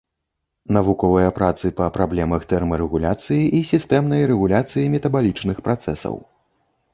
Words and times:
Навуковыя 0.75 1.33
працы 1.39 1.69
па 1.79 1.89
праблемах 1.97 2.47
тэрмарэгуляцыі 2.53 3.43
і 3.59 3.61
сістэмнай 3.73 4.25
рэгуляцыі 4.33 4.89
метабалічных 4.97 5.57
працэсаў. 5.69 6.15